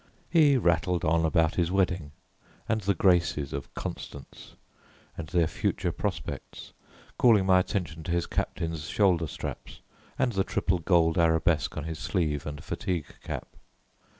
He 0.31 0.57
rattled 0.57 1.05
on 1.05 1.25
about 1.25 1.53
his 1.57 1.69
wedding 1.71 2.11
and 2.67 2.81
the 2.81 2.95
graces 2.95 3.53
of 3.53 3.71
Constance, 3.75 4.55
and 5.15 5.27
their 5.27 5.45
future 5.45 5.91
prospects, 5.91 6.73
calling 7.19 7.45
my 7.45 7.59
attention 7.59 8.01
to 8.05 8.11
his 8.11 8.25
captain's 8.25 8.89
shoulder 8.89 9.27
straps, 9.27 9.81
and 10.17 10.31
the 10.31 10.43
triple 10.43 10.79
gold 10.79 11.19
arabesque 11.19 11.77
on 11.77 11.83
his 11.83 11.99
sleeve 11.99 12.47
and 12.47 12.63
fatigue 12.63 13.13
cap. 13.23 13.49